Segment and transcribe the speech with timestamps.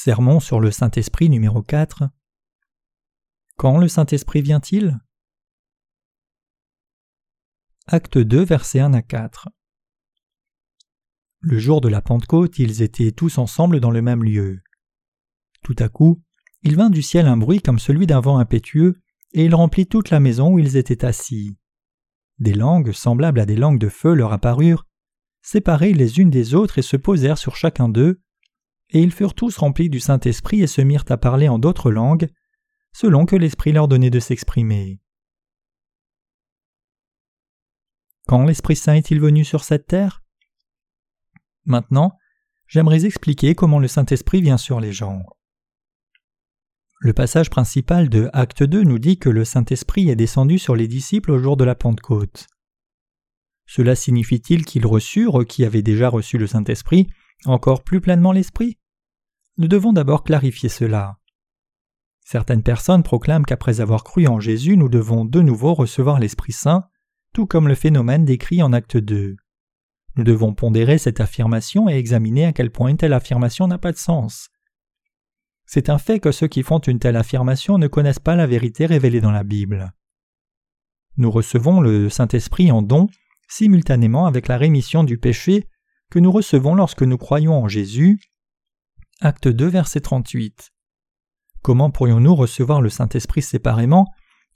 [0.00, 2.04] Sermon sur le Saint-Esprit numéro 4
[3.56, 4.96] Quand le Saint-Esprit vient-il?
[7.88, 9.48] Acte 2, versets 1 à 4
[11.40, 14.60] Le jour de la Pentecôte, ils étaient tous ensemble dans le même lieu.
[15.64, 16.22] Tout à coup,
[16.62, 19.00] il vint du ciel un bruit comme celui d'un vent impétueux,
[19.32, 21.58] et il remplit toute la maison où ils étaient assis.
[22.38, 24.86] Des langues, semblables à des langues de feu, leur apparurent,
[25.42, 28.22] séparées les unes des autres et se posèrent sur chacun d'eux,
[28.90, 32.28] et ils furent tous remplis du Saint-Esprit et se mirent à parler en d'autres langues,
[32.92, 35.00] selon que l'Esprit leur donnait de s'exprimer.
[38.26, 40.22] Quand l'Esprit Saint est-il venu sur cette terre?
[41.64, 42.16] Maintenant,
[42.66, 45.22] j'aimerais expliquer comment le Saint-Esprit vient sur les gens.
[47.00, 50.88] Le passage principal de Acte 2 nous dit que le Saint-Esprit est descendu sur les
[50.88, 52.48] disciples au jour de la Pentecôte.
[53.66, 57.08] Cela signifie-t-il qu'ils reçurent, qui avaient déjà reçu le Saint-Esprit,
[57.44, 58.78] encore plus pleinement l'Esprit
[59.56, 61.18] Nous devons d'abord clarifier cela.
[62.24, 66.88] Certaines personnes proclament qu'après avoir cru en Jésus, nous devons de nouveau recevoir l'Esprit Saint,
[67.32, 69.36] tout comme le phénomène décrit en acte 2.
[70.16, 73.92] Nous devons pondérer cette affirmation et examiner à quel point une telle affirmation n'a pas
[73.92, 74.50] de sens.
[75.64, 78.86] C'est un fait que ceux qui font une telle affirmation ne connaissent pas la vérité
[78.86, 79.92] révélée dans la Bible.
[81.16, 83.08] Nous recevons le Saint-Esprit en don
[83.48, 85.68] simultanément avec la rémission du péché
[86.10, 88.18] que nous recevons lorsque nous croyons en Jésus.
[89.20, 90.70] Acte 2, verset 38.
[91.62, 94.06] Comment pourrions-nous recevoir le Saint-Esprit séparément,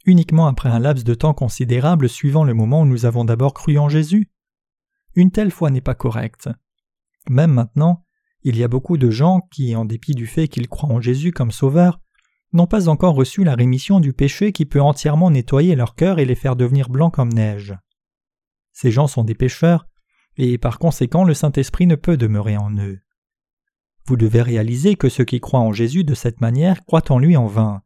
[0.07, 3.77] uniquement après un laps de temps considérable suivant le moment où nous avons d'abord cru
[3.79, 4.31] en Jésus?
[5.15, 6.49] Une telle foi n'est pas correcte.
[7.29, 8.05] Même maintenant,
[8.43, 11.33] il y a beaucoup de gens qui, en dépit du fait qu'ils croient en Jésus
[11.33, 12.01] comme Sauveur,
[12.53, 16.25] n'ont pas encore reçu la rémission du péché qui peut entièrement nettoyer leur cœur et
[16.25, 17.75] les faire devenir blancs comme neige.
[18.73, 19.87] Ces gens sont des pécheurs,
[20.37, 23.01] et par conséquent le Saint-Esprit ne peut demeurer en eux.
[24.07, 27.37] Vous devez réaliser que ceux qui croient en Jésus de cette manière croient en lui
[27.37, 27.83] en vain.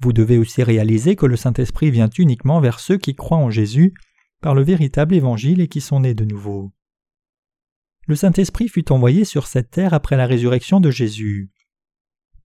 [0.00, 3.94] Vous devez aussi réaliser que le Saint-Esprit vient uniquement vers ceux qui croient en Jésus
[4.40, 6.72] par le véritable évangile et qui sont nés de nouveau.
[8.06, 11.50] Le Saint-Esprit fut envoyé sur cette terre après la résurrection de Jésus.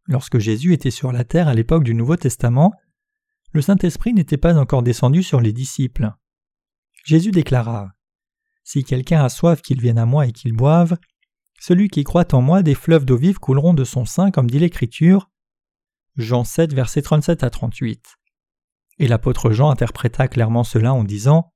[0.07, 2.71] Lorsque Jésus était sur la terre à l'époque du Nouveau Testament,
[3.53, 6.11] le Saint-Esprit n'était pas encore descendu sur les disciples.
[7.05, 7.94] Jésus déclara
[8.65, 10.97] Si quelqu'un a soif, qu'il vienne à moi et qu'il boive.
[11.59, 14.59] Celui qui croit en moi, des fleuves d'eau vive couleront de son sein, comme dit
[14.59, 15.29] l'Écriture.
[16.17, 18.03] Jean 7, versets 37 à 38.
[18.97, 21.53] Et l'apôtre Jean interpréta clairement cela en disant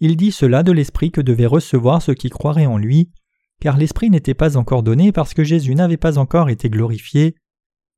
[0.00, 3.12] Il dit cela de l'Esprit que devaient recevoir ceux qui croiraient en lui,
[3.60, 7.36] car l'Esprit n'était pas encore donné parce que Jésus n'avait pas encore été glorifié.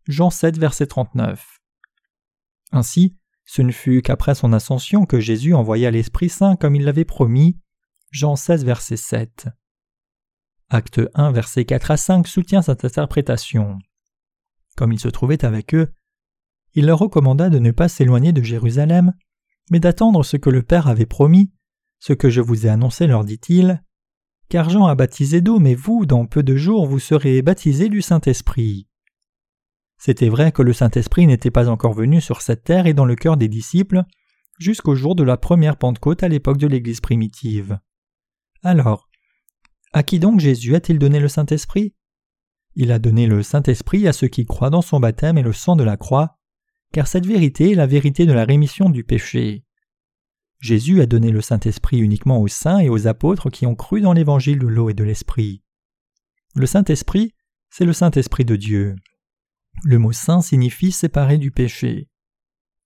[0.06, 1.58] Jean 7, verset 39.
[2.72, 7.06] Ainsi, ce ne fut qu'après son ascension que Jésus envoya l'Esprit Saint comme il l'avait
[7.06, 7.58] promis.
[8.16, 9.48] Jean 16, verset 7.
[10.70, 13.78] Acte 1, verset 4 à 5 soutient cette interprétation.
[14.74, 15.92] Comme il se trouvait avec eux,
[16.72, 19.12] il leur recommanda de ne pas s'éloigner de Jérusalem,
[19.70, 21.52] mais d'attendre ce que le Père avait promis,
[21.98, 23.82] ce que je vous ai annoncé, leur dit-il.
[24.48, 28.00] Car Jean a baptisé d'eau, mais vous, dans peu de jours, vous serez baptisés du
[28.00, 28.88] Saint-Esprit.
[29.98, 33.14] C'était vrai que le Saint-Esprit n'était pas encore venu sur cette terre et dans le
[33.14, 34.04] cœur des disciples
[34.58, 37.78] jusqu'au jour de la première Pentecôte à l'époque de l'Église primitive.
[38.66, 39.08] Alors,
[39.92, 41.94] à qui donc Jésus a-t-il donné le Saint-Esprit?
[42.74, 45.76] Il a donné le Saint-Esprit à ceux qui croient dans son baptême et le sang
[45.76, 46.40] de la croix,
[46.92, 49.64] car cette vérité est la vérité de la rémission du péché.
[50.58, 54.12] Jésus a donné le Saint-Esprit uniquement aux saints et aux apôtres qui ont cru dans
[54.12, 55.62] l'évangile de l'eau et de l'Esprit.
[56.56, 57.36] Le Saint-Esprit,
[57.70, 58.96] c'est le Saint-Esprit de Dieu.
[59.84, 62.08] Le mot saint signifie séparé du péché.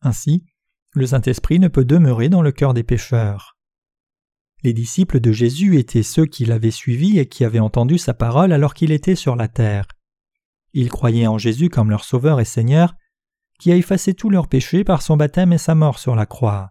[0.03, 0.45] Ainsi,
[0.93, 3.57] le Saint-Esprit ne peut demeurer dans le cœur des pécheurs.
[4.63, 8.53] Les disciples de Jésus étaient ceux qui l'avaient suivi et qui avaient entendu sa parole
[8.53, 9.87] alors qu'il était sur la terre.
[10.75, 12.95] Ils croyaient en Jésus comme leur Sauveur et Seigneur,
[13.59, 16.71] qui a effacé tous leurs péchés par son baptême et sa mort sur la croix.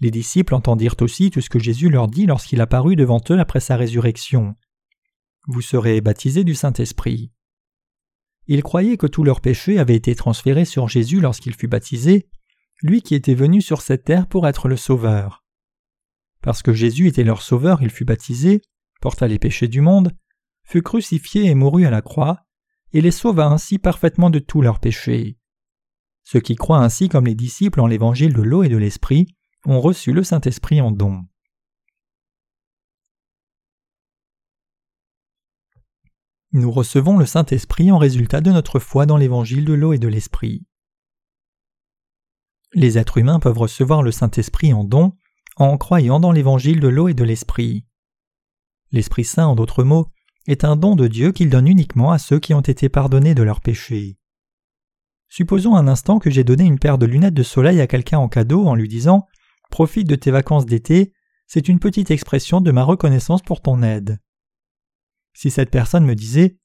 [0.00, 3.60] Les disciples entendirent aussi tout ce que Jésus leur dit lorsqu'il apparut devant eux après
[3.60, 4.54] sa résurrection.
[5.46, 7.30] Vous serez baptisés du Saint-Esprit.
[8.46, 12.28] Ils croyaient que tous leurs péchés avaient été transférés sur Jésus lorsqu'il fut baptisé,
[12.82, 15.44] lui qui était venu sur cette terre pour être le Sauveur.
[16.42, 18.62] Parce que Jésus était leur Sauveur, il fut baptisé,
[19.00, 20.12] porta les péchés du monde,
[20.64, 22.44] fut crucifié et mourut à la croix,
[22.92, 25.38] et les sauva ainsi parfaitement de tous leurs péchés.
[26.24, 29.80] Ceux qui croient ainsi comme les disciples en l'évangile de l'eau et de l'esprit ont
[29.80, 31.24] reçu le Saint-Esprit en don.
[36.52, 40.08] Nous recevons le Saint-Esprit en résultat de notre foi dans l'évangile de l'eau et de
[40.08, 40.66] l'Esprit.
[42.72, 45.16] Les êtres humains peuvent recevoir le Saint-Esprit en don
[45.66, 47.84] en croyant dans l'évangile de l'eau et de l'Esprit.
[48.92, 50.08] L'Esprit Saint, en d'autres mots,
[50.46, 53.42] est un don de Dieu qu'il donne uniquement à ceux qui ont été pardonnés de
[53.42, 54.16] leurs péchés.
[55.28, 58.28] Supposons un instant que j'ai donné une paire de lunettes de soleil à quelqu'un en
[58.28, 59.26] cadeau en lui disant
[59.70, 61.12] Profite de tes vacances d'été,
[61.46, 64.18] c'est une petite expression de ma reconnaissance pour ton aide.
[65.34, 66.58] Si cette personne me disait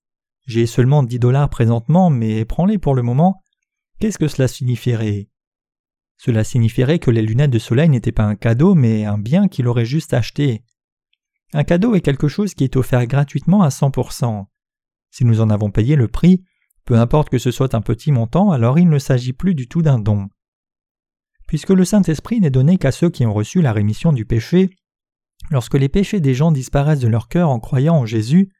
[0.47, 3.43] J'ai seulement dix dollars présentement, mais prends-les pour le moment,
[3.99, 5.29] qu'est-ce que cela signifierait?
[6.17, 9.67] Cela signifierait que les lunettes de soleil n'étaient pas un cadeau, mais un bien qu'il
[9.67, 10.63] aurait juste acheté.
[11.53, 14.45] Un cadeau est quelque chose qui est offert gratuitement à 100%.
[15.11, 16.43] Si nous en avons payé le prix,
[16.85, 19.81] peu importe que ce soit un petit montant, alors il ne s'agit plus du tout
[19.81, 20.29] d'un don.
[21.47, 24.69] Puisque le Saint-Esprit n'est donné qu'à ceux qui ont reçu la rémission du péché,
[25.51, 28.51] lorsque les péchés des gens disparaissent de leur cœur en croyant en Jésus,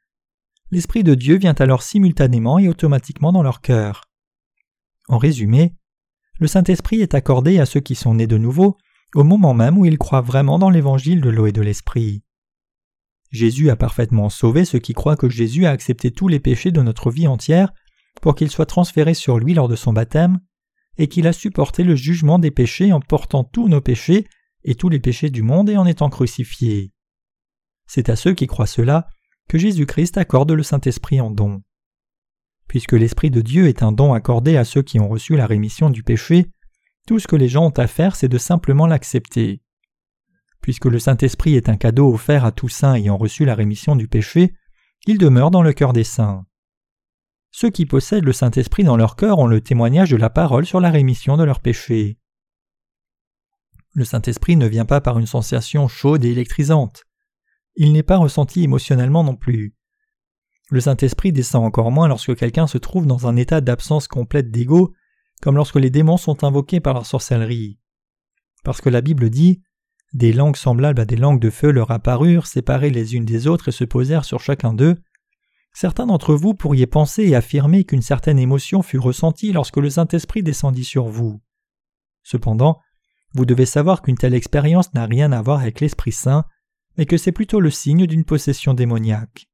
[0.70, 4.02] l'Esprit de Dieu vient alors simultanément et automatiquement dans leur cœur.
[5.08, 5.74] En résumé,
[6.38, 8.76] le Saint-Esprit est accordé à ceux qui sont nés de nouveau
[9.14, 12.22] au moment même où ils croient vraiment dans l'évangile de l'eau et de l'Esprit.
[13.30, 16.82] Jésus a parfaitement sauvé ceux qui croient que Jésus a accepté tous les péchés de
[16.82, 17.72] notre vie entière
[18.20, 20.40] pour qu'ils soient transférés sur lui lors de son baptême,
[20.98, 24.26] et qu'il a supporté le jugement des péchés en portant tous nos péchés
[24.64, 26.92] et tous les péchés du monde et en étant crucifié.
[27.86, 29.08] C'est à ceux qui croient cela
[29.48, 31.62] que Jésus-Christ accorde le Saint-Esprit en don.
[32.68, 35.90] Puisque l'Esprit de Dieu est un don accordé à ceux qui ont reçu la rémission
[35.90, 36.46] du péché,
[37.06, 39.62] tout ce que les gens ont à faire c'est de simplement l'accepter.
[40.60, 44.08] Puisque le Saint-Esprit est un cadeau offert à tous saints ayant reçu la rémission du
[44.08, 44.54] péché,
[45.06, 46.44] il demeure dans le cœur des saints.
[47.52, 50.80] Ceux qui possèdent le Saint-Esprit dans leur cœur ont le témoignage de la parole sur
[50.80, 52.18] la rémission de leurs péchés.
[53.94, 57.04] Le Saint-Esprit ne vient pas par une sensation chaude et électrisante.
[57.76, 59.74] Il n'est pas ressenti émotionnellement non plus.
[60.70, 64.92] Le Saint-Esprit descend encore moins lorsque quelqu'un se trouve dans un état d'absence complète d'ego,
[65.40, 67.78] comme lorsque les démons sont invoqués par leur sorcellerie.
[68.64, 69.62] Parce que la Bible dit
[70.12, 73.68] Des langues semblables à des langues de feu leur apparurent, séparées les unes des autres
[73.68, 74.96] et se posèrent sur chacun d'eux.
[75.72, 80.42] Certains d'entre vous pourriez penser et affirmer qu'une certaine émotion fut ressentie lorsque le Saint-Esprit
[80.42, 81.40] descendit sur vous.
[82.24, 82.80] Cependant,
[83.34, 86.44] vous devez savoir qu'une telle expérience n'a rien à voir avec l'Esprit Saint,
[86.96, 89.46] mais que c'est plutôt le signe d'une possession démoniaque.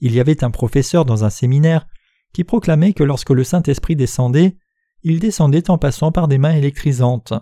[0.00, 1.86] Il y avait un professeur dans un séminaire
[2.32, 4.56] qui proclamait que lorsque le Saint-Esprit descendait,
[5.02, 7.32] il descendait en passant par des mains électrisantes.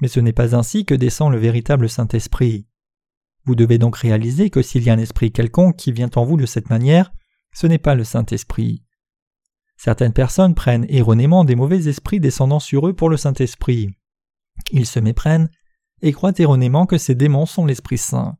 [0.00, 2.66] Mais ce n'est pas ainsi que descend le véritable Saint-Esprit.
[3.44, 6.36] Vous devez donc réaliser que s'il y a un esprit quelconque qui vient en vous
[6.36, 7.12] de cette manière,
[7.52, 8.84] ce n'est pas le Saint-Esprit.
[9.76, 13.90] Certaines personnes prennent erronément des mauvais esprits descendant sur eux pour le Saint-Esprit.
[14.72, 15.48] Ils se méprennent
[16.02, 18.36] et croient erronément que ces démons sont l'Esprit Saint.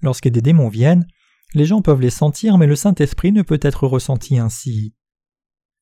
[0.00, 1.06] Lorsque des démons viennent,
[1.54, 4.94] les gens peuvent les sentir, mais le Saint-Esprit ne peut être ressenti ainsi.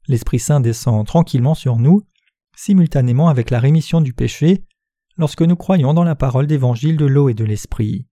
[0.09, 2.03] L'Esprit Saint descend tranquillement sur nous,
[2.57, 4.65] simultanément avec la rémission du péché,
[5.17, 8.07] lorsque nous croyons dans la parole d'évangile de l'eau et de l'Esprit.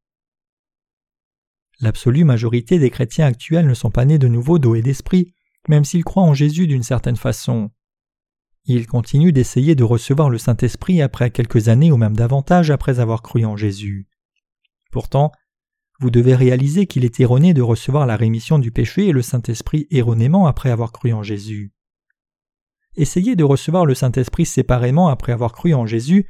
[1.80, 5.34] L'absolue majorité des chrétiens actuels ne sont pas nés de nouveau d'eau et d'esprit,
[5.68, 7.70] même s'ils croient en Jésus d'une certaine façon.
[8.64, 13.22] Ils continuent d'essayer de recevoir le Saint-Esprit après quelques années ou même davantage après avoir
[13.22, 14.08] cru en Jésus.
[14.90, 15.30] Pourtant,
[15.98, 19.86] vous devez réaliser qu'il est erroné de recevoir la rémission du péché et le Saint-Esprit
[19.90, 21.72] erronément après avoir cru en Jésus.
[22.96, 26.26] Essayer de recevoir le Saint-Esprit séparément après avoir cru en Jésus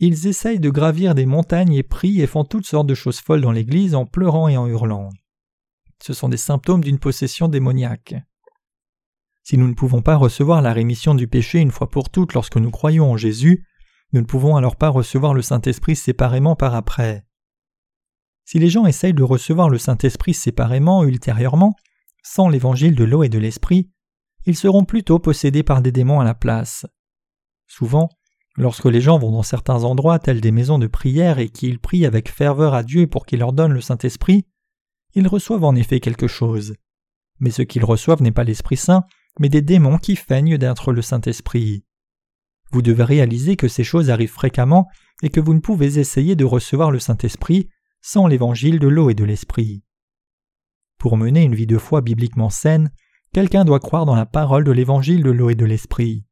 [0.00, 3.40] ils essayent de gravir des montagnes et prient et font toutes sortes de choses folles
[3.40, 5.08] dans l'Église en pleurant et en hurlant.
[6.00, 8.14] Ce sont des symptômes d'une possession démoniaque.
[9.42, 12.58] Si nous ne pouvons pas recevoir la rémission du péché une fois pour toutes lorsque
[12.58, 13.66] nous croyons en Jésus,
[14.12, 17.24] nous ne pouvons alors pas recevoir le Saint-Esprit séparément par après.
[18.48, 21.74] Si les gens essayent de recevoir le Saint-Esprit séparément ultérieurement,
[22.22, 23.90] sans l'évangile de l'eau et de l'Esprit,
[24.46, 26.86] ils seront plutôt possédés par des démons à la place.
[27.66, 28.08] Souvent,
[28.56, 32.06] Lorsque les gens vont dans certains endroits tels des maisons de prière et qu'ils prient
[32.06, 34.46] avec ferveur à Dieu pour qu'il leur donne le Saint-Esprit,
[35.14, 36.74] ils reçoivent en effet quelque chose.
[37.38, 39.04] Mais ce qu'ils reçoivent n'est pas l'Esprit Saint,
[39.38, 41.84] mais des démons qui feignent d'être le Saint-Esprit.
[42.72, 44.88] Vous devez réaliser que ces choses arrivent fréquemment
[45.22, 47.68] et que vous ne pouvez essayer de recevoir le Saint-Esprit
[48.10, 49.82] sans l'évangile de l'eau et de l'Esprit.
[50.96, 52.90] Pour mener une vie de foi bibliquement saine,
[53.34, 56.24] quelqu'un doit croire dans la parole de l'évangile de l'eau et de l'Esprit.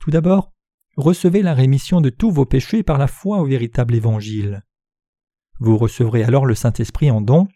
[0.00, 0.52] Tout d'abord,
[0.96, 4.64] recevez la rémission de tous vos péchés par la foi au véritable évangile.
[5.60, 7.46] Vous recevrez alors le Saint-Esprit en don.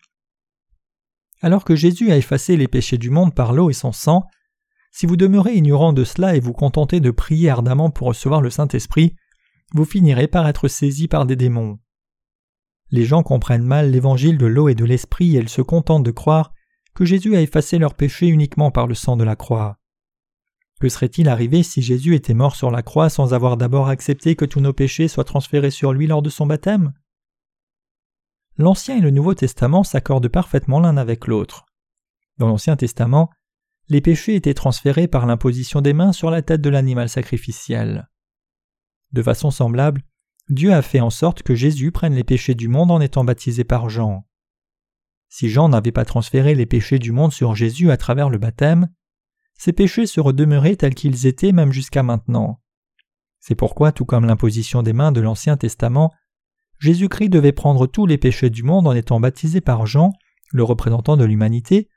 [1.43, 4.23] Alors que Jésus a effacé les péchés du monde par l'eau et son sang,
[4.93, 8.50] si vous demeurez ignorant de cela et vous contentez de prier ardemment pour recevoir le
[8.50, 9.16] Saint-Esprit,
[9.73, 11.81] vous finirez par être saisis par des démons.
[12.94, 16.12] Les gens comprennent mal l'évangile de l'eau et de l'esprit et ils se contentent de
[16.12, 16.54] croire
[16.94, 19.80] que Jésus a effacé leurs péchés uniquement par le sang de la croix.
[20.78, 24.44] Que serait-il arrivé si Jésus était mort sur la croix sans avoir d'abord accepté que
[24.44, 26.92] tous nos péchés soient transférés sur lui lors de son baptême?
[28.58, 31.66] l'Ancien et le Nouveau Testament s'accordent parfaitement l'un avec l'autre.
[32.38, 33.28] Dans l'Ancien Testament,
[33.88, 38.08] les péchés étaient transférés par l'imposition des mains sur la tête de l'animal sacrificiel.
[39.10, 40.04] De façon semblable,
[40.50, 43.64] Dieu a fait en sorte que Jésus prenne les péchés du monde en étant baptisé
[43.64, 44.26] par Jean.
[45.28, 48.88] Si Jean n'avait pas transféré les péchés du monde sur Jésus à travers le baptême,
[49.56, 52.60] ces péchés seraient demeurés tels qu'ils étaient même jusqu'à maintenant.
[53.40, 56.12] C'est pourquoi, tout comme l'imposition des mains de l'Ancien Testament,
[56.78, 60.12] Jésus-Christ devait prendre tous les péchés du monde en étant baptisé par Jean,
[60.52, 61.88] le représentant de l'humanité,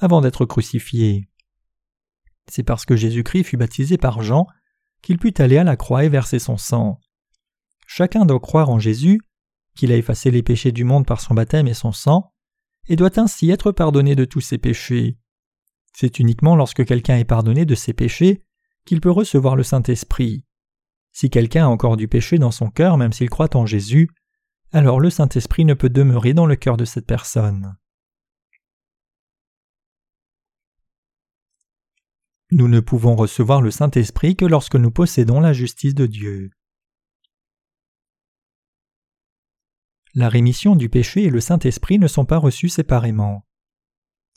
[0.00, 1.28] avant d'être crucifié.
[2.50, 4.46] C'est parce que Jésus-Christ fut baptisé par Jean
[5.02, 7.00] qu'il put aller à la croix et verser son sang.
[7.86, 9.20] Chacun doit croire en Jésus,
[9.74, 12.32] qu'il a effacé les péchés du monde par son baptême et son sang,
[12.88, 15.18] et doit ainsi être pardonné de tous ses péchés.
[15.92, 18.42] C'est uniquement lorsque quelqu'un est pardonné de ses péchés
[18.84, 20.44] qu'il peut recevoir le Saint-Esprit.
[21.12, 24.10] Si quelqu'un a encore du péché dans son cœur même s'il croit en Jésus,
[24.72, 27.76] alors le Saint-Esprit ne peut demeurer dans le cœur de cette personne.
[32.50, 36.50] Nous ne pouvons recevoir le Saint-Esprit que lorsque nous possédons la justice de Dieu.
[40.16, 43.44] La rémission du péché et le Saint-Esprit ne sont pas reçus séparément.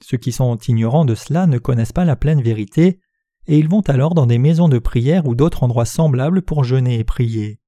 [0.02, 3.00] Ceux qui sont ignorants de cela ne connaissent pas la pleine vérité,
[3.46, 6.98] et ils vont alors dans des maisons de prière ou d'autres endroits semblables pour jeûner
[6.98, 7.60] et prier.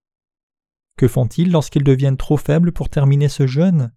[0.98, 3.94] Que font-ils lorsqu'ils deviennent trop faibles pour terminer ce jeûne?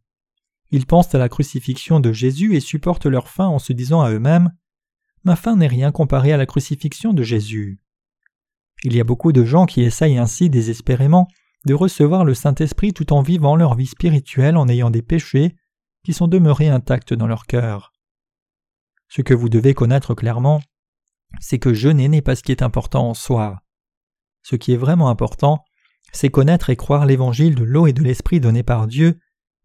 [0.71, 4.11] Ils pensent à la crucifixion de Jésus et supportent leur faim en se disant à
[4.11, 4.52] eux-mêmes
[5.25, 7.81] Ma faim n'est rien comparée à la crucifixion de Jésus.
[8.85, 11.28] Il y a beaucoup de gens qui essayent ainsi désespérément
[11.66, 15.57] de recevoir le Saint-Esprit tout en vivant leur vie spirituelle en ayant des péchés
[16.04, 17.92] qui sont demeurés intacts dans leur cœur.
[19.09, 20.62] Ce que vous devez connaître clairement,
[21.40, 23.61] c'est que jeûner n'est pas ce qui est important en soi.
[24.42, 25.64] Ce qui est vraiment important,
[26.12, 29.19] c'est connaître et croire l'évangile de l'eau et de l'esprit donné par Dieu,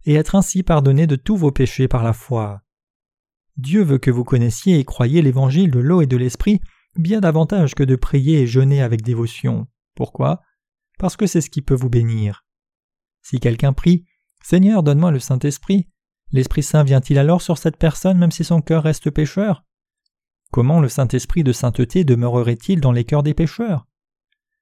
[0.06, 2.62] et être ainsi pardonné de tous vos péchés par la foi.
[3.58, 6.62] Dieu veut que vous connaissiez et croyiez l'évangile de l'eau et de l'esprit
[6.96, 9.68] bien davantage que de prier et jeûner avec dévotion.
[9.96, 10.42] Pourquoi?
[10.98, 12.46] Parce que c'est ce qui peut vous bénir.
[13.22, 14.06] Si quelqu'un prie
[14.44, 15.90] Seigneur, donne-moi le Saint-Esprit,
[16.32, 19.64] l'Esprit Saint vient-il alors sur cette personne même si son cœur reste pécheur?
[20.52, 23.86] Comment le Saint-Esprit de sainteté demeurerait-il dans les cœurs des pécheurs?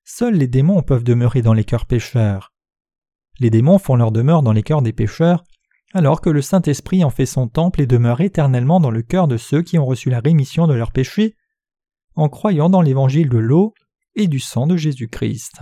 [0.03, 2.53] Seuls les démons peuvent demeurer dans les cœurs pécheurs.
[3.39, 5.43] Les démons font leur demeure dans les cœurs des pécheurs,
[5.93, 9.37] alors que le Saint-Esprit en fait son temple et demeure éternellement dans le cœur de
[9.37, 11.35] ceux qui ont reçu la rémission de leurs péchés,
[12.15, 13.73] en croyant dans l'évangile de l'eau
[14.15, 15.61] et du sang de Jésus-Christ.